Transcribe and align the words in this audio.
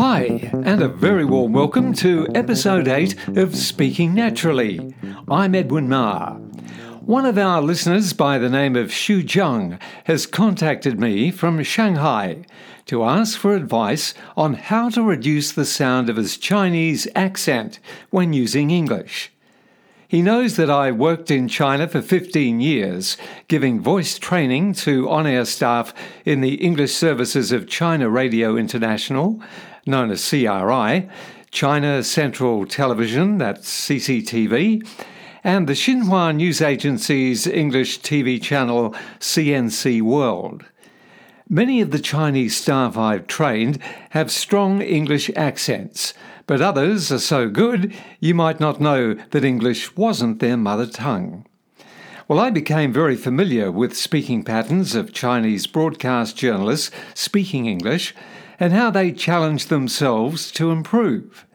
Hi, 0.00 0.50
and 0.64 0.80
a 0.80 0.88
very 0.88 1.26
warm 1.26 1.52
welcome 1.52 1.92
to 1.96 2.26
episode 2.34 2.88
8 2.88 3.36
of 3.36 3.54
Speaking 3.54 4.14
Naturally. 4.14 4.94
I'm 5.28 5.54
Edwin 5.54 5.90
Maher. 5.90 6.36
One 7.02 7.26
of 7.26 7.36
our 7.36 7.60
listeners 7.60 8.14
by 8.14 8.38
the 8.38 8.48
name 8.48 8.76
of 8.76 8.88
Xu 8.88 9.22
Zhang 9.22 9.78
has 10.04 10.24
contacted 10.24 10.98
me 10.98 11.30
from 11.30 11.62
Shanghai 11.62 12.46
to 12.86 13.04
ask 13.04 13.38
for 13.38 13.54
advice 13.54 14.14
on 14.38 14.54
how 14.54 14.88
to 14.88 15.02
reduce 15.02 15.52
the 15.52 15.66
sound 15.66 16.08
of 16.08 16.16
his 16.16 16.38
Chinese 16.38 17.06
accent 17.14 17.78
when 18.08 18.32
using 18.32 18.70
English. 18.70 19.30
He 20.08 20.22
knows 20.22 20.56
that 20.56 20.70
I 20.70 20.90
worked 20.90 21.30
in 21.30 21.46
China 21.46 21.86
for 21.86 22.02
15 22.02 22.58
years, 22.58 23.16
giving 23.46 23.80
voice 23.80 24.18
training 24.18 24.72
to 24.72 25.08
on 25.08 25.24
air 25.24 25.44
staff 25.44 25.94
in 26.24 26.40
the 26.40 26.54
English 26.54 26.94
services 26.94 27.52
of 27.52 27.68
China 27.68 28.08
Radio 28.08 28.56
International, 28.56 29.40
known 29.86 30.10
as 30.10 30.28
CRI, 30.28 31.08
China 31.50 32.02
Central 32.02 32.66
Television, 32.66 33.38
that's 33.38 33.86
CCTV, 33.86 34.86
and 35.42 35.66
the 35.66 35.72
Xinhua 35.72 36.34
News 36.36 36.60
Agency's 36.60 37.46
English 37.46 38.00
TV 38.00 38.40
channel 38.40 38.94
CNC 39.18 40.02
World. 40.02 40.64
Many 41.48 41.80
of 41.80 41.90
the 41.90 41.98
Chinese 41.98 42.56
staff 42.56 42.96
I've 42.96 43.26
trained 43.26 43.82
have 44.10 44.30
strong 44.30 44.80
English 44.82 45.30
accents, 45.34 46.14
but 46.46 46.60
others 46.60 47.10
are 47.10 47.18
so 47.18 47.48
good 47.48 47.92
you 48.20 48.34
might 48.34 48.60
not 48.60 48.80
know 48.80 49.14
that 49.14 49.44
English 49.44 49.96
wasn't 49.96 50.38
their 50.38 50.56
mother 50.56 50.86
tongue. 50.86 51.44
Well, 52.28 52.38
I 52.38 52.50
became 52.50 52.92
very 52.92 53.16
familiar 53.16 53.72
with 53.72 53.96
speaking 53.96 54.44
patterns 54.44 54.94
of 54.94 55.12
Chinese 55.12 55.66
broadcast 55.66 56.36
journalists 56.36 56.92
speaking 57.14 57.66
English 57.66 58.14
and 58.60 58.74
how 58.74 58.90
they 58.90 59.10
challenge 59.10 59.66
themselves 59.66 60.52
to 60.52 60.70
improve. 60.70 61.46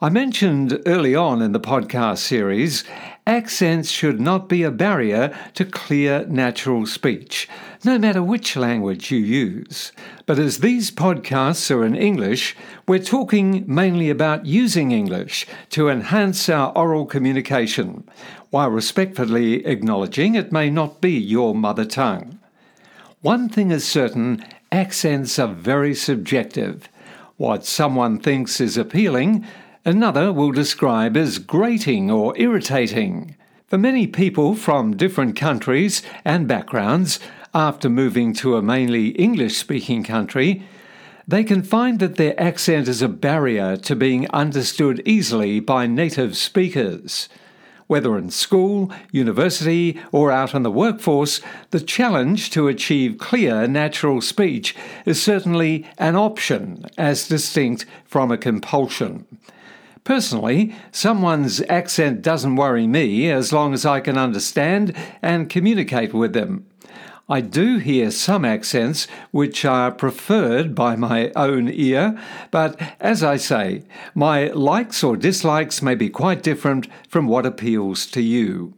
I 0.00 0.10
mentioned 0.10 0.80
early 0.86 1.16
on 1.16 1.42
in 1.42 1.50
the 1.50 1.58
podcast 1.58 2.18
series, 2.18 2.84
accents 3.26 3.90
should 3.90 4.20
not 4.20 4.48
be 4.48 4.62
a 4.62 4.70
barrier 4.70 5.36
to 5.54 5.64
clear 5.64 6.24
natural 6.28 6.86
speech, 6.86 7.48
no 7.84 7.98
matter 7.98 8.22
which 8.22 8.54
language 8.54 9.10
you 9.10 9.18
use. 9.18 9.90
But 10.24 10.38
as 10.38 10.58
these 10.58 10.92
podcasts 10.92 11.68
are 11.74 11.84
in 11.84 11.96
English, 11.96 12.56
we're 12.86 13.00
talking 13.00 13.64
mainly 13.66 14.08
about 14.08 14.46
using 14.46 14.92
English 14.92 15.48
to 15.70 15.88
enhance 15.88 16.48
our 16.48 16.70
oral 16.78 17.04
communication, 17.04 18.08
while 18.50 18.70
respectfully 18.70 19.66
acknowledging 19.66 20.36
it 20.36 20.52
may 20.52 20.70
not 20.70 21.00
be 21.00 21.10
your 21.10 21.56
mother 21.56 21.84
tongue. 21.84 22.38
One 23.20 23.48
thing 23.48 23.72
is 23.72 23.84
certain 23.84 24.44
accents 24.72 25.38
are 25.38 25.52
very 25.52 25.94
subjective. 25.94 26.88
What 27.36 27.64
someone 27.64 28.18
thinks 28.18 28.60
is 28.60 28.76
appealing, 28.76 29.46
another 29.84 30.32
will 30.32 30.52
describe 30.52 31.16
as 31.16 31.38
grating 31.38 32.10
or 32.10 32.36
irritating. 32.36 33.36
For 33.66 33.78
many 33.78 34.06
people 34.06 34.54
from 34.54 34.96
different 34.96 35.36
countries 35.36 36.02
and 36.24 36.48
backgrounds, 36.48 37.20
after 37.54 37.88
moving 37.88 38.32
to 38.34 38.56
a 38.56 38.62
mainly 38.62 39.08
English 39.10 39.56
speaking 39.56 40.04
country, 40.04 40.62
they 41.26 41.44
can 41.44 41.62
find 41.62 41.98
that 42.00 42.16
their 42.16 42.38
accent 42.40 42.88
is 42.88 43.02
a 43.02 43.08
barrier 43.08 43.76
to 43.76 43.94
being 43.94 44.30
understood 44.30 45.02
easily 45.04 45.60
by 45.60 45.86
native 45.86 46.36
speakers. 46.36 47.28
Whether 47.88 48.16
in 48.18 48.30
school, 48.30 48.92
university, 49.10 49.98
or 50.12 50.30
out 50.30 50.54
in 50.54 50.62
the 50.62 50.70
workforce, 50.70 51.40
the 51.70 51.80
challenge 51.80 52.50
to 52.50 52.68
achieve 52.68 53.18
clear 53.18 53.66
natural 53.66 54.20
speech 54.20 54.76
is 55.04 55.20
certainly 55.20 55.86
an 55.98 56.14
option 56.14 56.84
as 56.96 57.26
distinct 57.26 57.86
from 58.04 58.30
a 58.30 58.38
compulsion. 58.38 59.26
Personally, 60.04 60.74
someone's 60.92 61.62
accent 61.62 62.22
doesn't 62.22 62.56
worry 62.56 62.86
me 62.86 63.30
as 63.30 63.52
long 63.52 63.74
as 63.74 63.84
I 63.84 64.00
can 64.00 64.16
understand 64.16 64.94
and 65.20 65.50
communicate 65.50 66.14
with 66.14 66.34
them. 66.34 66.67
I 67.30 67.42
do 67.42 67.76
hear 67.76 68.10
some 68.10 68.46
accents 68.46 69.06
which 69.32 69.66
are 69.66 69.90
preferred 69.92 70.74
by 70.74 70.96
my 70.96 71.30
own 71.36 71.68
ear, 71.68 72.18
but 72.50 72.80
as 73.00 73.22
I 73.22 73.36
say, 73.36 73.82
my 74.14 74.46
likes 74.46 75.04
or 75.04 75.14
dislikes 75.14 75.82
may 75.82 75.94
be 75.94 76.08
quite 76.08 76.42
different 76.42 76.88
from 77.06 77.26
what 77.26 77.44
appeals 77.44 78.06
to 78.06 78.22
you. 78.22 78.72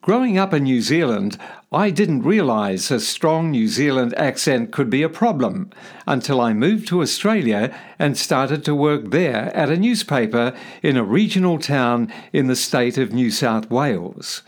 Growing 0.00 0.36
up 0.36 0.52
in 0.52 0.64
New 0.64 0.80
Zealand, 0.80 1.38
I 1.70 1.90
didn't 1.90 2.24
realise 2.24 2.90
a 2.90 2.98
strong 2.98 3.52
New 3.52 3.68
Zealand 3.68 4.12
accent 4.16 4.72
could 4.72 4.90
be 4.90 5.04
a 5.04 5.08
problem 5.08 5.70
until 6.04 6.40
I 6.40 6.54
moved 6.54 6.88
to 6.88 7.00
Australia 7.00 7.72
and 7.96 8.18
started 8.18 8.64
to 8.64 8.74
work 8.74 9.12
there 9.12 9.56
at 9.56 9.70
a 9.70 9.76
newspaper 9.76 10.52
in 10.82 10.96
a 10.96 11.04
regional 11.04 11.60
town 11.60 12.12
in 12.32 12.48
the 12.48 12.56
state 12.56 12.98
of 12.98 13.12
New 13.12 13.30
South 13.30 13.70
Wales. 13.70 14.42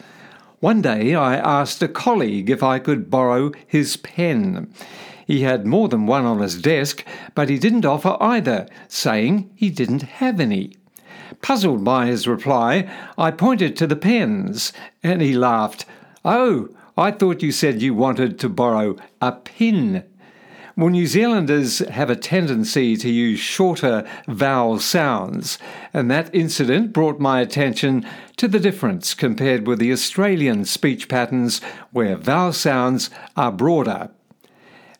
One 0.64 0.80
day 0.80 1.14
I 1.14 1.36
asked 1.36 1.82
a 1.82 1.88
colleague 1.88 2.48
if 2.48 2.62
I 2.62 2.78
could 2.78 3.10
borrow 3.10 3.52
his 3.66 3.98
pen. 3.98 4.72
He 5.26 5.42
had 5.42 5.66
more 5.66 5.90
than 5.90 6.06
one 6.06 6.24
on 6.24 6.40
his 6.40 6.58
desk, 6.58 7.04
but 7.34 7.50
he 7.50 7.58
didn't 7.58 7.84
offer 7.84 8.16
either, 8.18 8.66
saying 8.88 9.50
he 9.54 9.68
didn't 9.68 10.04
have 10.24 10.40
any. 10.40 10.72
Puzzled 11.42 11.84
by 11.84 12.06
his 12.06 12.26
reply, 12.26 12.90
I 13.18 13.30
pointed 13.30 13.76
to 13.76 13.86
the 13.86 13.94
pens, 13.94 14.72
and 15.02 15.20
he 15.20 15.34
laughed. 15.34 15.84
Oh, 16.24 16.70
I 16.96 17.10
thought 17.10 17.42
you 17.42 17.52
said 17.52 17.82
you 17.82 17.92
wanted 17.92 18.38
to 18.38 18.48
borrow 18.48 18.96
a 19.20 19.32
pin. 19.32 20.02
Well, 20.76 20.88
New 20.88 21.06
Zealanders 21.06 21.78
have 21.88 22.10
a 22.10 22.16
tendency 22.16 22.96
to 22.96 23.08
use 23.08 23.38
shorter 23.38 24.04
vowel 24.26 24.80
sounds, 24.80 25.56
and 25.92 26.10
that 26.10 26.34
incident 26.34 26.92
brought 26.92 27.20
my 27.20 27.40
attention 27.40 28.04
to 28.38 28.48
the 28.48 28.58
difference 28.58 29.14
compared 29.14 29.68
with 29.68 29.78
the 29.78 29.92
Australian 29.92 30.64
speech 30.64 31.08
patterns 31.08 31.60
where 31.92 32.16
vowel 32.16 32.52
sounds 32.52 33.08
are 33.36 33.52
broader. 33.52 34.10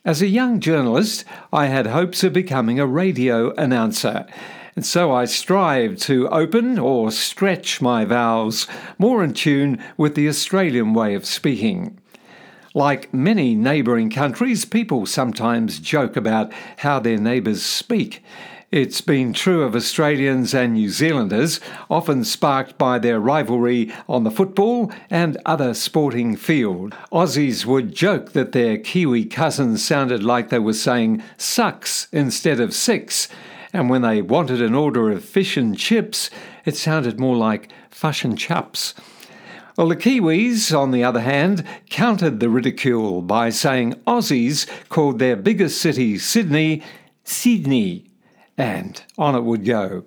As 0.05 0.23
a 0.23 0.29
young 0.29 0.61
journalist, 0.61 1.25
I 1.53 1.67
had 1.67 1.89
hopes 1.89 2.23
of 2.23 2.33
becoming 2.33 2.79
a 2.79 2.87
radio 2.87 3.53
announcer, 3.55 4.27
and 4.77 4.87
so 4.87 5.11
I 5.11 5.25
strived 5.25 6.01
to 6.03 6.29
open 6.29 6.79
or 6.79 7.11
stretch 7.11 7.83
my 7.83 8.05
vowels 8.05 8.69
more 8.97 9.25
in 9.25 9.35
tune 9.35 9.83
with 9.97 10.15
the 10.15 10.29
Australian 10.29 10.95
way 10.95 11.15
of 11.15 11.27
speaking. 11.27 11.99
Like 12.77 13.15
many 13.15 13.55
neighbouring 13.55 14.11
countries, 14.11 14.65
people 14.65 15.07
sometimes 15.07 15.79
joke 15.79 16.17
about 16.17 16.53
how 16.79 16.99
their 16.99 17.19
neighbours 17.19 17.63
speak. 17.63 18.21
It's 18.73 19.01
been 19.01 19.33
true 19.33 19.63
of 19.63 19.77
Australians 19.77 20.53
and 20.53 20.73
New 20.73 20.91
Zealanders, 20.91 21.61
often 21.89 22.25
sparked 22.25 22.77
by 22.77 22.99
their 22.99 23.21
rivalry 23.21 23.93
on 24.09 24.25
the 24.25 24.31
football 24.33 24.91
and 25.09 25.39
other 25.47 25.73
sporting 25.73 26.35
field. 26.35 26.97
Aussies 27.13 27.65
would 27.65 27.95
joke 27.95 28.33
that 28.33 28.51
their 28.51 28.77
Kiwi 28.77 29.27
cousins 29.27 29.85
sounded 29.85 30.25
like 30.25 30.49
they 30.49 30.59
were 30.59 30.73
saying 30.73 31.23
sucks 31.37 32.09
instead 32.11 32.59
of 32.59 32.75
six, 32.75 33.29
and 33.73 33.89
when 33.89 34.03
they 34.03 34.21
wanted 34.21 34.61
an 34.61 34.75
order 34.75 35.13
of 35.13 35.25
fish 35.25 35.57
and 35.57 35.79
chips, 35.79 36.29
it 36.65 36.77
sounded 36.77 37.21
more 37.21 37.37
like 37.37 37.71
fush 37.89 38.25
and 38.25 38.37
chups. 38.37 38.95
Well, 39.77 39.89
the 39.89 39.97
Kiwis, 39.97 40.73
on 40.73 40.93
the 40.93 41.03
other 41.03 41.23
hand, 41.23 41.65
countered 41.91 42.39
the 42.39 42.49
ridicule 42.49 43.23
by 43.23 43.51
saying 43.51 43.95
Aussies 44.07 44.69
called 44.89 45.19
their 45.19 45.35
biggest 45.35 45.81
city, 45.81 46.17
Sydney, 46.17 46.81
Sydney, 47.25 48.05
and 48.57 49.03
on 49.19 49.35
it 49.35 49.43
would 49.43 49.65
go. 49.65 50.05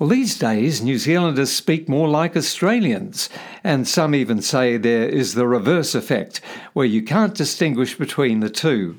Well, 0.00 0.08
these 0.08 0.36
days, 0.36 0.82
New 0.82 0.98
Zealanders 0.98 1.52
speak 1.52 1.88
more 1.88 2.08
like 2.08 2.36
Australians, 2.36 3.28
and 3.62 3.86
some 3.86 4.16
even 4.16 4.42
say 4.42 4.76
there 4.76 5.08
is 5.08 5.34
the 5.34 5.46
reverse 5.46 5.94
effect, 5.94 6.40
where 6.72 6.84
you 6.84 7.00
can't 7.02 7.34
distinguish 7.34 7.96
between 7.96 8.40
the 8.40 8.50
two. 8.50 8.98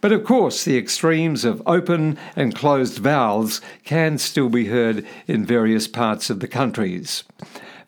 But 0.00 0.12
of 0.12 0.22
course, 0.22 0.64
the 0.64 0.78
extremes 0.78 1.44
of 1.44 1.60
open 1.66 2.18
and 2.36 2.54
closed 2.54 2.98
vowels 2.98 3.60
can 3.84 4.16
still 4.18 4.48
be 4.48 4.66
heard 4.66 5.04
in 5.26 5.44
various 5.44 5.88
parts 5.88 6.30
of 6.30 6.38
the 6.38 6.48
countries. 6.48 7.24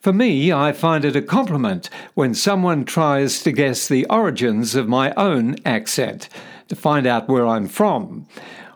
For 0.03 0.11
me, 0.11 0.51
I 0.51 0.73
find 0.73 1.05
it 1.05 1.15
a 1.15 1.21
compliment 1.21 1.89
when 2.13 2.33
someone 2.33 2.83
tries 2.83 3.41
to 3.43 3.53
guess 3.53 3.87
the 3.87 4.05
origins 4.09 4.75
of 4.75 4.89
my 4.89 5.13
own 5.15 5.55
accent, 5.65 6.27
to 6.67 6.75
find 6.75 7.07
out 7.07 7.29
where 7.29 7.47
I'm 7.47 7.69
from. 7.69 8.27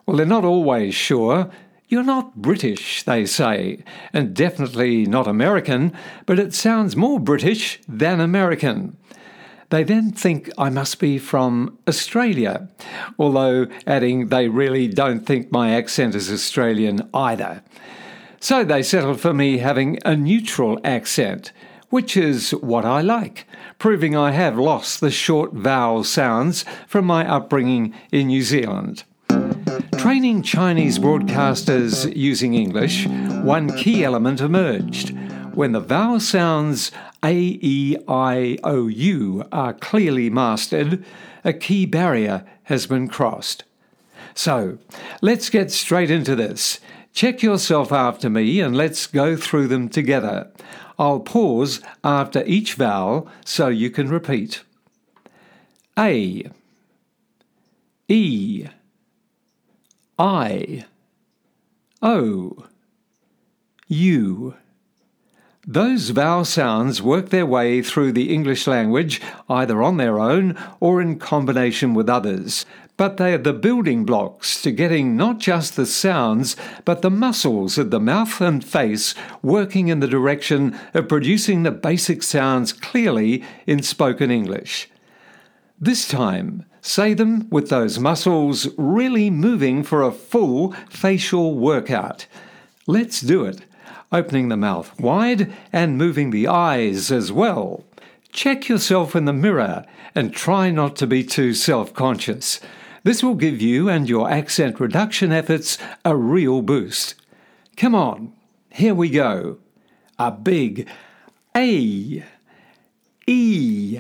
Well, 0.06 0.15
they're 0.15 0.25
not 0.25 0.45
always 0.45 0.95
sure. 0.95 1.51
You're 1.89 2.03
not 2.03 2.38
British, 2.38 3.03
they 3.03 3.25
say, 3.25 3.83
and 4.13 4.33
definitely 4.33 5.06
not 5.06 5.27
American, 5.27 5.91
but 6.25 6.39
it 6.39 6.53
sounds 6.53 6.95
more 6.95 7.19
British 7.19 7.81
than 7.89 8.21
American. 8.21 8.95
They 9.69 9.83
then 9.83 10.12
think 10.13 10.50
I 10.57 10.69
must 10.69 10.97
be 10.97 11.18
from 11.18 11.77
Australia, 11.89 12.69
although 13.19 13.68
adding 13.85 14.29
they 14.29 14.47
really 14.47 14.88
don't 14.88 15.25
think 15.25 15.51
my 15.51 15.71
accent 15.71 16.15
is 16.15 16.31
Australian 16.31 17.09
either. 17.13 17.63
So 18.39 18.63
they 18.63 18.84
settled 18.84 19.19
for 19.19 19.34
me 19.34 19.57
having 19.57 20.00
a 20.06 20.16
neutral 20.16 20.80
accent, 20.84 21.51
which 21.89 22.16
is 22.16 22.51
what 22.51 22.86
I 22.86 23.01
like, 23.01 23.48
proving 23.80 24.16
I 24.16 24.31
have 24.31 24.57
lost 24.57 25.00
the 25.00 25.10
short 25.10 25.54
vowel 25.54 26.04
sounds 26.04 26.63
from 26.88 27.06
my 27.06 27.28
upbringing 27.28 27.94
in 28.12 28.28
New 28.28 28.44
Zealand. 28.44 29.04
training 29.98 30.42
Chinese 30.44 31.00
broadcasters 31.00 32.16
using 32.16 32.54
English, 32.54 33.07
one 33.44 33.75
key 33.75 34.04
element 34.04 34.39
emerged. 34.39 35.13
When 35.54 35.72
the 35.72 35.80
vowel 35.80 36.19
sounds 36.19 36.92
A, 37.24 37.34
E, 37.36 37.98
I, 38.07 38.57
O, 38.63 38.88
U 38.88 39.44
are 39.51 39.74
clearly 39.74 40.30
mastered, 40.30 41.04
a 41.44 41.51
key 41.51 41.86
barrier 41.86 42.45
has 42.63 42.86
been 42.86 43.07
crossed. 43.07 43.63
So, 44.36 44.78
let's 45.22 45.50
get 45.50 45.72
straight 45.72 46.12
into 46.12 46.36
this. 46.36 46.80
Check 47.17 47.41
yourself 47.41 47.91
after 47.91 48.29
me 48.29 48.59
and 48.59 48.77
let's 48.77 49.07
go 49.07 49.35
through 49.35 49.69
them 49.69 49.89
together. 49.89 50.51
I'll 50.99 51.19
pause 51.19 51.81
after 52.03 52.43
each 52.45 52.75
vowel 52.75 53.27
so 53.43 53.69
you 53.69 53.89
can 53.89 54.07
repeat. 54.07 54.61
A 55.97 56.45
E 58.07 58.67
I 60.19 60.85
O 62.03 62.67
U 63.87 64.55
those 65.69 66.11
vowel 66.11 66.45
sounds 66.45 67.01
work 67.01 67.29
their 67.29 67.45
way 67.47 67.81
through 67.81 68.13
the 68.13 68.31
English 68.31 68.67
language 68.67 69.19
either 69.49 69.81
on 69.81 69.97
their 69.97 70.19
own 70.19 70.55
or 70.79 71.01
in 71.01 71.19
combination 71.19 71.93
with 71.93 72.07
others. 72.07 72.65
But 72.97 73.17
they 73.17 73.33
are 73.33 73.38
the 73.38 73.53
building 73.53 74.05
blocks 74.05 74.59
to 74.63 74.71
getting 74.71 75.15
not 75.15 75.38
just 75.38 75.75
the 75.75 75.85
sounds, 75.85 76.55
but 76.83 77.03
the 77.03 77.11
muscles 77.11 77.77
of 77.77 77.91
the 77.91 77.99
mouth 77.99 78.41
and 78.41 78.65
face 78.65 79.13
working 79.44 79.88
in 79.88 79.99
the 79.99 80.07
direction 80.07 80.77
of 80.95 81.07
producing 81.07 81.61
the 81.61 81.71
basic 81.71 82.23
sounds 82.23 82.73
clearly 82.73 83.44
in 83.67 83.83
spoken 83.83 84.31
English. 84.31 84.89
This 85.79 86.07
time, 86.07 86.65
say 86.81 87.13
them 87.13 87.47
with 87.51 87.69
those 87.69 87.99
muscles 87.99 88.67
really 88.77 89.29
moving 89.29 89.83
for 89.83 90.01
a 90.01 90.11
full 90.11 90.71
facial 90.89 91.53
workout. 91.53 92.25
Let's 92.88 93.21
do 93.21 93.45
it 93.45 93.61
opening 94.11 94.50
the 94.50 94.57
mouth 94.57 94.97
wide 95.00 95.53
and 95.73 95.97
moving 95.97 96.31
the 96.31 96.47
eyes 96.47 97.11
as 97.11 97.31
well. 97.31 97.83
Check 98.31 98.69
yourself 98.69 99.15
in 99.15 99.25
the 99.25 99.33
mirror 99.33 99.85
and 100.15 100.33
try 100.33 100.71
not 100.71 100.95
to 100.97 101.07
be 101.07 101.23
too 101.23 101.53
self 101.53 101.93
conscious. 101.93 102.59
This 103.03 103.23
will 103.23 103.35
give 103.35 103.61
you 103.61 103.89
and 103.89 104.09
your 104.09 104.29
accent 104.29 104.79
reduction 104.79 105.31
efforts 105.31 105.77
a 106.03 106.15
real 106.15 106.61
boost. 106.61 107.15
Come 107.75 107.95
on, 107.95 108.33
here 108.71 108.95
we 108.95 109.09
go. 109.09 109.57
A 110.19 110.31
big 110.31 110.88
A, 111.55 112.23
E, 113.27 113.99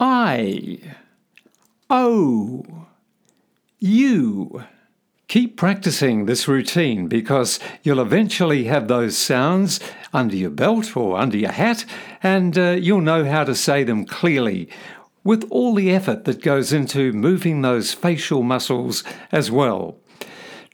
I, 0.00 0.78
O, 1.88 2.86
U. 3.78 4.64
Keep 5.28 5.56
practicing 5.56 6.26
this 6.26 6.48
routine 6.48 7.06
because 7.06 7.60
you'll 7.84 8.00
eventually 8.00 8.64
have 8.64 8.88
those 8.88 9.16
sounds 9.16 9.78
under 10.12 10.34
your 10.34 10.50
belt 10.50 10.96
or 10.96 11.16
under 11.16 11.36
your 11.36 11.52
hat, 11.52 11.84
and 12.22 12.58
uh, 12.58 12.70
you'll 12.70 13.00
know 13.00 13.24
how 13.24 13.44
to 13.44 13.54
say 13.54 13.84
them 13.84 14.04
clearly 14.04 14.68
with 15.30 15.46
all 15.48 15.76
the 15.76 15.92
effort 15.92 16.24
that 16.24 16.42
goes 16.42 16.72
into 16.72 17.12
moving 17.12 17.62
those 17.62 17.94
facial 17.94 18.42
muscles 18.42 19.04
as 19.30 19.48
well. 19.48 19.96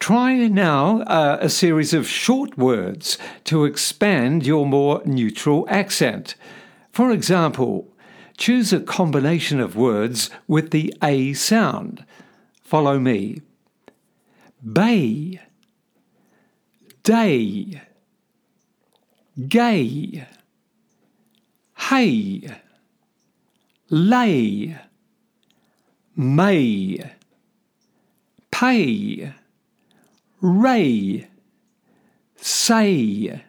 Try 0.00 0.48
now 0.48 1.02
uh, 1.02 1.36
a 1.42 1.50
series 1.50 1.92
of 1.92 2.08
short 2.08 2.56
words 2.56 3.18
to 3.44 3.66
expand 3.66 4.46
your 4.46 4.64
more 4.64 5.02
neutral 5.04 5.66
accent. 5.68 6.36
For 6.90 7.10
example, 7.10 7.92
choose 8.38 8.72
a 8.72 8.80
combination 8.80 9.60
of 9.60 9.76
words 9.76 10.30
with 10.48 10.70
the 10.70 10.94
A 11.02 11.34
sound. 11.34 12.06
Follow 12.62 12.98
me 12.98 13.42
bay, 14.72 15.38
day, 17.02 17.82
gay, 19.48 20.26
hay, 21.76 22.56
lay, 23.90 24.78
may, 26.14 27.12
pay, 28.50 29.32
ray, 30.40 31.28
say, 32.36 33.42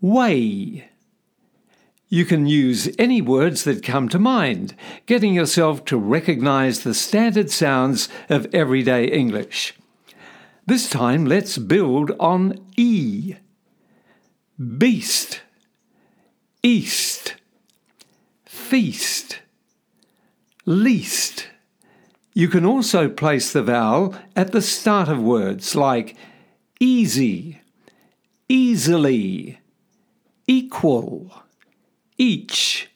way. 0.00 0.90
You 2.08 2.24
can 2.24 2.46
use 2.46 2.92
any 2.98 3.22
words 3.22 3.62
that 3.64 3.84
come 3.84 4.08
to 4.08 4.18
mind, 4.18 4.74
getting 5.06 5.32
yourself 5.32 5.84
to 5.86 5.96
recognize 5.96 6.80
the 6.80 6.94
standard 6.94 7.50
sounds 7.50 8.08
of 8.28 8.52
everyday 8.52 9.04
English. 9.04 9.74
This 10.66 10.90
time 10.90 11.24
let's 11.24 11.56
build 11.56 12.10
on 12.18 12.58
E. 12.76 13.36
Beast, 14.76 15.40
east, 16.62 17.36
feast, 18.60 19.40
least. 20.64 21.48
You 22.34 22.46
can 22.48 22.64
also 22.64 23.08
place 23.08 23.52
the 23.52 23.62
vowel 23.62 24.14
at 24.36 24.52
the 24.52 24.62
start 24.62 25.08
of 25.08 25.20
words 25.20 25.74
like 25.74 26.16
easy, 26.78 27.60
easily, 28.48 29.58
equal, 30.46 31.42
each. 32.18 32.88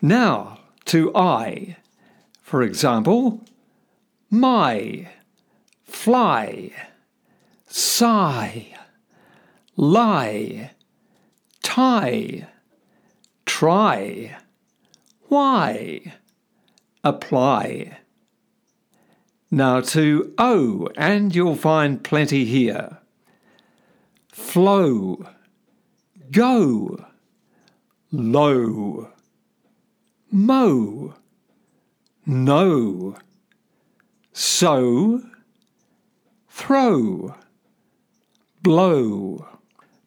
Now 0.00 0.60
to 0.86 1.14
I. 1.14 1.76
For 2.40 2.62
example, 2.62 3.44
my 4.30 5.08
fly, 5.84 6.72
sigh, 7.68 8.74
lie, 9.76 10.70
tie, 11.62 12.48
try, 13.62 14.36
why, 15.28 16.00
apply. 17.04 17.96
Now 19.52 19.80
to 19.82 20.34
O, 20.36 20.88
and 20.96 21.32
you'll 21.32 21.54
find 21.54 22.02
plenty 22.02 22.44
here. 22.44 22.98
Flow, 24.32 25.24
go, 26.32 27.04
low, 28.10 29.12
mow, 30.32 31.14
no, 32.26 33.16
so, 34.32 35.22
throw, 36.48 37.36
blow. 38.60 39.46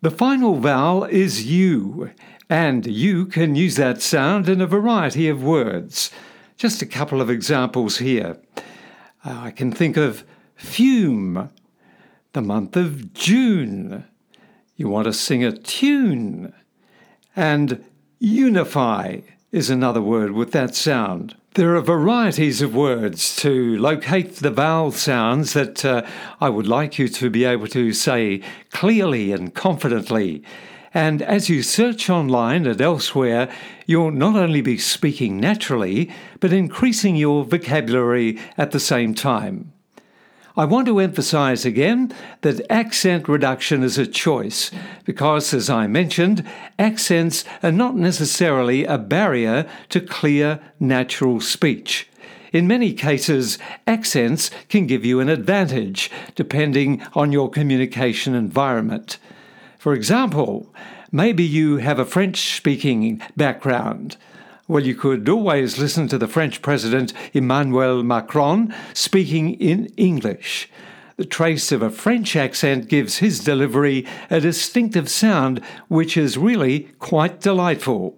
The 0.01 0.12
final 0.12 0.55
vowel 0.55 1.05
is 1.05 1.45
U, 1.45 2.12
and 2.49 2.85
you 2.85 3.25
can 3.25 3.55
use 3.55 3.75
that 3.75 4.01
sound 4.01 4.47
in 4.47 4.61
a 4.61 4.67
variety 4.67 5.27
of 5.27 5.43
words. 5.43 6.11
Just 6.57 6.81
a 6.81 6.85
couple 6.85 7.21
of 7.21 7.29
examples 7.29 7.97
here. 7.97 8.37
Uh, 9.25 9.39
I 9.43 9.51
can 9.51 9.71
think 9.71 9.97
of 9.97 10.23
fume, 10.55 11.49
the 12.33 12.41
month 12.41 12.77
of 12.77 13.13
June. 13.13 14.05
You 14.75 14.89
want 14.89 15.05
to 15.05 15.13
sing 15.13 15.43
a 15.43 15.51
tune. 15.51 16.53
And 17.35 17.83
unify 18.19 19.21
is 19.51 19.69
another 19.69 20.01
word 20.01 20.31
with 20.31 20.51
that 20.51 20.75
sound. 20.75 21.35
There 21.55 21.75
are 21.75 21.81
varieties 21.81 22.61
of 22.61 22.75
words 22.75 23.35
to 23.37 23.77
locate 23.77 24.35
the 24.35 24.51
vowel 24.51 24.91
sounds 24.91 25.53
that 25.53 25.85
uh, 25.85 26.05
I 26.41 26.49
would 26.49 26.67
like 26.67 26.99
you 26.99 27.07
to 27.07 27.29
be 27.29 27.45
able 27.45 27.67
to 27.67 27.93
say 27.93 28.41
clearly 28.71 29.31
and 29.31 29.53
confidently. 29.53 30.43
And 30.95 31.21
as 31.21 31.49
you 31.49 31.61
search 31.61 32.09
online 32.09 32.65
and 32.65 32.79
elsewhere, 32.79 33.49
you'll 33.85 34.11
not 34.11 34.37
only 34.37 34.61
be 34.61 34.77
speaking 34.77 35.41
naturally, 35.41 36.09
but 36.39 36.53
increasing 36.53 37.17
your 37.17 37.43
vocabulary 37.43 38.39
at 38.57 38.71
the 38.71 38.79
same 38.79 39.13
time. 39.13 39.73
I 40.55 40.63
want 40.63 40.87
to 40.87 40.99
emphasize 40.99 41.65
again 41.65 42.13
that 42.43 42.65
accent 42.71 43.27
reduction 43.27 43.83
is 43.83 43.97
a 43.97 44.07
choice 44.07 44.71
because, 45.03 45.53
as 45.53 45.69
I 45.69 45.85
mentioned, 45.85 46.47
accents 46.79 47.43
are 47.61 47.73
not 47.73 47.97
necessarily 47.97 48.85
a 48.85 48.97
barrier 48.97 49.69
to 49.89 49.99
clear, 49.99 50.61
natural 50.79 51.41
speech. 51.41 52.09
In 52.53 52.67
many 52.67 52.93
cases, 52.93 53.59
accents 53.85 54.49
can 54.69 54.87
give 54.87 55.03
you 55.03 55.19
an 55.19 55.27
advantage 55.27 56.09
depending 56.35 57.01
on 57.15 57.33
your 57.33 57.49
communication 57.49 58.33
environment. 58.33 59.17
For 59.86 59.94
example, 59.94 60.74
maybe 61.12 61.44
you 61.44 61.77
have 61.77 62.00
a 62.00 62.06
French 62.06 62.56
speaking 62.58 63.22
background. 63.38 64.18
Well, 64.68 64.84
you 64.84 64.96
could 64.96 65.30
always 65.30 65.77
listen 65.77 66.08
to 66.08 66.18
the 66.18 66.27
French 66.27 66.63
President 66.63 67.13
Emmanuel 67.34 68.01
Macron 68.01 68.74
speaking 68.96 69.54
in 69.54 69.86
English. 69.96 70.72
The 71.18 71.25
trace 71.25 71.72
of 71.72 71.84
a 71.84 71.92
French 71.92 72.36
accent 72.36 72.88
gives 72.88 73.20
his 73.20 73.44
delivery 73.44 74.08
a 74.32 74.39
distinctive 74.39 75.08
sound 75.08 75.62
which 75.88 76.18
is 76.18 76.36
really 76.36 76.89
quite 76.98 77.39
delightful. 77.39 78.18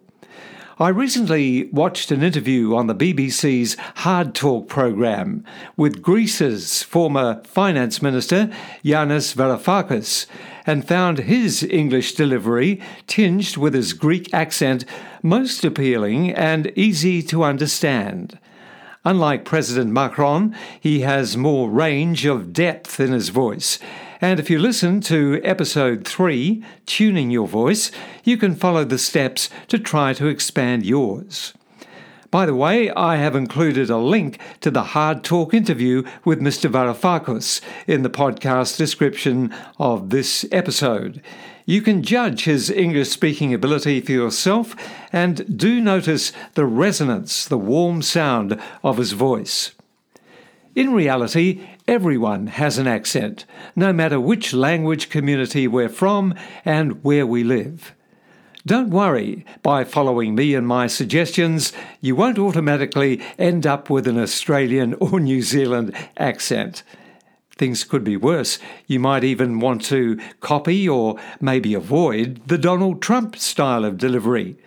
I 0.80 0.90
recently 0.90 1.70
watched 1.72 2.12
an 2.12 2.22
interview 2.22 2.76
on 2.76 2.86
the 2.86 2.94
BBC's 2.94 3.78
Hard 3.96 4.36
Talk 4.36 4.68
programme 4.70 5.44
with 5.76 6.04
Greece's 6.04 6.84
former 6.84 7.42
finance 7.46 8.00
minister, 8.04 8.52
Yanis 8.84 9.34
Varoufakis, 9.34 10.28
and 10.68 10.88
found 10.88 11.18
his 11.18 11.64
English 11.64 12.14
delivery, 12.14 12.80
tinged 13.08 13.58
with 13.58 13.74
his 13.74 13.94
Greek 13.94 14.32
accent, 14.32 14.86
most 15.24 15.66
appealing 15.66 16.30
and 16.30 16.72
easy 16.76 17.24
to 17.24 17.44
understand. 17.44 18.38
Unlike 19.04 19.46
President 19.46 19.92
Macron, 19.92 20.56
he 20.80 21.00
has 21.00 21.36
more 21.36 21.72
range 21.72 22.28
of 22.28 22.54
depth 22.54 23.00
in 23.00 23.14
his 23.14 23.30
voice 23.30 23.80
and 24.20 24.40
if 24.40 24.50
you 24.50 24.58
listen 24.58 25.00
to 25.02 25.40
episode 25.44 26.08
3, 26.08 26.64
Tuning 26.86 27.30
Your 27.30 27.48
Voice, 27.48 27.92
you 28.24 28.38
can 28.38 28.56
follow 28.56 28.84
the 28.84 28.98
steps 28.98 29.50
to 29.68 29.78
try 29.78 30.14
to 30.14 30.28
expand 30.28 30.86
yours. 30.86 31.54
By 32.32 32.46
the 32.46 32.56
way, 32.56 32.90
I 32.92 33.18
have 33.18 33.36
included 33.36 33.90
a 33.90 33.98
link 33.98 34.40
to 34.62 34.70
the 34.70 34.84
Hard 34.84 35.24
Talk 35.24 35.54
interview 35.54 36.04
with 36.26 36.42
Mr. 36.42 36.70
Varoufakis 36.70 37.62
in 37.86 38.02
the 38.02 38.10
podcast 38.10 38.78
description 38.78 39.54
of 39.80 40.10
this 40.10 40.46
episode. 40.52 41.22
You 41.66 41.82
can 41.82 42.02
judge 42.02 42.46
his 42.46 42.70
English 42.70 43.10
speaking 43.10 43.54
ability 43.54 44.02
for 44.02 44.12
yourself 44.14 44.76
and 45.14 45.58
do 45.58 45.80
notice 45.80 46.34
the 46.56 46.66
resonance, 46.66 47.46
the 47.46 47.58
warm 47.58 48.02
sound 48.02 48.60
of 48.84 48.98
his 48.98 49.12
voice. 49.12 49.72
In 50.76 50.94
reality, 50.94 51.66
everyone 51.88 52.48
has 52.48 52.78
an 52.78 52.88
accent, 52.88 53.46
no 53.76 53.94
matter 53.94 54.20
which 54.20 54.54
language 54.54 55.10
community 55.10 55.68
we're 55.68 55.90
from 55.90 56.34
and 56.66 57.04
where 57.04 57.26
we 57.26 57.44
live. 57.44 57.94
Don't 58.66 58.90
worry, 58.90 59.46
by 59.64 59.86
following 59.86 60.36
me 60.36 60.54
and 60.54 60.68
my 60.68 60.88
suggestions, 60.88 61.72
you 62.02 62.18
won't 62.18 62.38
automatically 62.38 63.22
end 63.40 63.66
up 63.66 63.90
with 63.90 64.08
an 64.08 64.20
Australian 64.20 64.94
or 65.00 65.22
New 65.22 65.42
Zealand 65.42 65.96
accent. 66.18 66.84
Things 67.52 67.86
could 67.86 68.04
be 68.04 68.18
worse. 68.18 68.60
You 68.86 69.00
might 69.00 69.24
even 69.24 69.60
want 69.60 69.84
to 69.86 70.20
copy 70.42 70.88
or 70.88 71.18
maybe 71.40 71.74
avoid 71.74 72.42
the 72.48 72.58
Donald 72.58 73.02
Trump 73.02 73.38
style 73.38 73.86
of 73.86 73.98
delivery. 73.98 74.58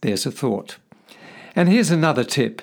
There's 0.00 0.24
a 0.24 0.32
thought. 0.32 0.78
And 1.54 1.68
here's 1.68 1.90
another 1.90 2.24
tip 2.24 2.62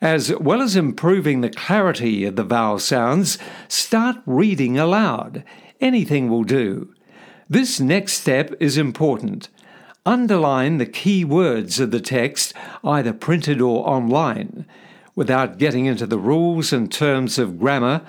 as 0.00 0.34
well 0.36 0.60
as 0.60 0.76
improving 0.76 1.40
the 1.40 1.50
clarity 1.50 2.24
of 2.24 2.36
the 2.36 2.44
vowel 2.44 2.78
sounds, 2.78 3.38
start 3.68 4.16
reading 4.26 4.78
aloud. 4.78 5.42
Anything 5.80 6.28
will 6.28 6.44
do. 6.44 6.94
This 7.48 7.80
next 7.80 8.14
step 8.14 8.52
is 8.60 8.76
important. 8.76 9.48
Underline 10.04 10.78
the 10.78 10.86
key 10.86 11.24
words 11.24 11.80
of 11.80 11.90
the 11.90 12.00
text, 12.00 12.54
either 12.84 13.12
printed 13.12 13.60
or 13.60 13.88
online. 13.88 14.66
Without 15.14 15.58
getting 15.58 15.86
into 15.86 16.06
the 16.06 16.18
rules 16.18 16.72
and 16.72 16.92
terms 16.92 17.38
of 17.38 17.58
grammar, 17.58 18.02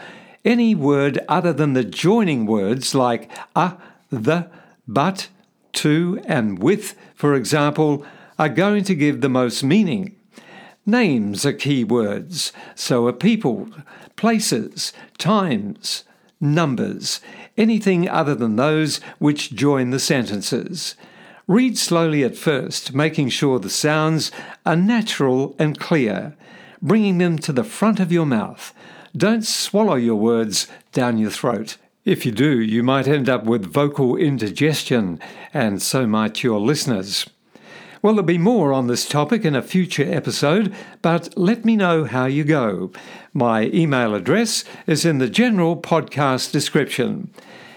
any 0.44 0.75
word 0.75 1.20
other 1.27 1.53
than 1.53 1.74
the 1.74 1.84
joining 1.84 2.46
words 2.46 2.94
like 2.94 3.32
a, 3.56 3.77
the, 4.10 4.50
but, 4.88 5.29
to, 5.74 6.22
and 6.25 6.60
with, 6.60 6.96
for 7.15 7.34
example, 7.34 8.06
are 8.38 8.50
going 8.50 8.84
to 8.84 8.96
give 8.96 9.22
the 9.22 9.29
most 9.29 9.63
meaning. 9.63 10.17
Names 10.89 11.46
are 11.46 11.51
key 11.51 11.84
words, 11.84 12.53
so 12.74 13.08
are 13.08 13.13
people, 13.13 13.67
places, 14.15 14.94
times, 15.17 16.06
numbers, 16.39 17.20
anything 17.58 18.08
other 18.08 18.34
than 18.34 18.56
those 18.56 19.01
which 19.20 19.51
join 19.51 19.89
the 19.89 20.00
sentences. 20.00 20.96
Read 21.46 21.77
slowly 21.77 22.24
at 22.24 22.38
first, 22.38 22.94
making 22.94 23.27
sure 23.27 23.60
the 23.60 23.70
sounds 23.70 24.32
are 24.65 24.77
natural 24.77 25.58
and 25.60 25.77
clear, 25.77 26.38
bringing 26.82 27.17
them 27.17 27.38
to 27.38 27.51
the 27.51 27.65
front 27.65 28.00
of 28.00 28.13
your 28.13 28.25
mouth. 28.25 28.74
Don't 29.15 29.46
swallow 29.46 29.96
your 29.96 30.15
words 30.15 30.67
down 30.94 31.17
your 31.17 31.32
throat. 31.32 31.75
If 32.06 32.25
you 32.25 32.32
do, 32.32 32.62
you 32.62 32.82
might 32.82 33.10
end 33.10 33.27
up 33.27 33.44
with 33.44 33.65
vocal 33.65 34.15
indigestion, 34.15 35.20
and 35.53 35.82
so 35.82 36.08
might 36.08 36.44
your 36.44 36.62
listeners. 36.62 37.25
Well, 38.08 38.16
there'll 38.16 38.26
be 38.26 38.38
more 38.38 38.72
on 38.72 38.88
this 38.88 39.06
topic 39.06 39.44
in 39.44 39.54
a 39.54 39.62
future 39.62 40.10
episode, 40.10 40.74
but 41.02 41.38
let 41.38 41.66
me 41.66 41.76
know 41.76 42.06
how 42.06 42.26
you 42.26 42.46
go. 42.46 42.90
My 43.34 43.64
email 43.74 44.16
address 44.16 44.64
is 44.86 45.04
in 45.04 45.18
the 45.18 45.28
general 45.28 45.76
podcast 45.76 46.54
description. 46.54 47.32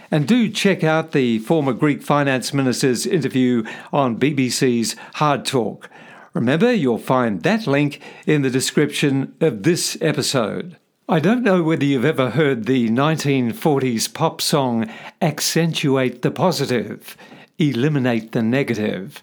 And 0.09 0.29
do 0.29 0.49
check 0.49 0.85
out 0.85 1.11
the 1.11 1.41
former 1.41 1.73
Greek 1.73 2.01
finance 2.01 2.55
minister's 2.55 3.07
interview 3.07 3.65
on 3.93 4.21
BBC's 4.21 4.95
Hard 5.15 5.45
Talk. 5.45 5.91
Remember, 6.33 6.73
you'll 6.73 6.99
find 6.99 7.43
that 7.43 7.67
link 7.67 8.01
in 8.25 8.43
the 8.43 8.51
description 8.51 9.35
of 9.41 9.65
this 9.65 9.99
episode. 10.01 10.77
I 11.09 11.19
don't 11.19 11.43
know 11.43 11.65
whether 11.65 11.85
you've 11.85 12.05
ever 12.05 12.31
heard 12.31 12.67
the 12.67 12.89
1940s 12.89 14.15
pop 14.15 14.41
song 14.41 14.89
Accentuate 15.21 16.23
the 16.23 16.31
Positive, 16.31 17.17
Eliminate 17.59 18.31
the 18.31 18.43
Negative. 18.45 19.21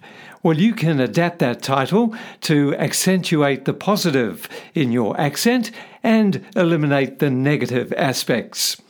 Well, 0.47 0.57
you 0.57 0.75
can 0.75 1.01
adapt 1.01 1.39
that 1.39 1.61
title 1.61 2.15
to 2.43 2.73
accentuate 2.77 3.65
the 3.65 3.73
positive 3.73 4.47
in 4.73 4.93
your 4.93 5.19
accent 5.19 5.71
and 6.01 6.41
eliminate 6.55 7.19
the 7.19 7.29
negative 7.29 7.91
aspects. 7.97 8.81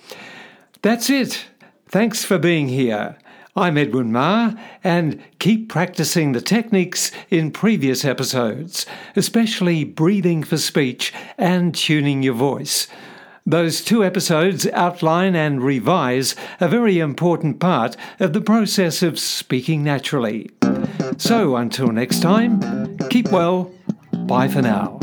That's 0.84 1.10
it. 1.10 1.48
Thanks 1.90 2.24
for 2.24 2.38
being 2.38 2.68
here. 2.68 3.18
I'm 3.56 3.76
Edwin 3.76 4.12
Maher, 4.12 4.56
and 4.84 5.20
keep 5.40 5.68
practicing 5.68 6.34
the 6.34 6.42
techniques 6.42 7.12
in 7.32 7.50
previous 7.50 8.06
episodes, 8.06 8.86
especially 9.16 9.84
breathing 9.84 10.44
for 10.44 10.58
speech 10.58 11.12
and 11.40 11.74
tuning 11.74 12.22
your 12.22 12.36
voice. 12.36 12.86
Those 13.48 13.84
two 13.84 14.04
episodes 14.04 14.68
outline 14.74 15.36
and 15.36 15.64
revise 15.64 16.36
a 16.60 16.68
very 16.68 17.00
important 17.00 17.60
part 17.60 17.98
of 18.20 18.34
the 18.34 18.42
process 18.42 19.02
of 19.02 19.18
speaking 19.18 19.84
naturally. 19.84 20.52
So 21.18 21.56
until 21.56 21.88
next 21.88 22.22
time, 22.22 22.98
keep 23.10 23.32
well. 23.32 23.72
Bye 24.26 24.48
for 24.48 24.62
now. 24.62 25.00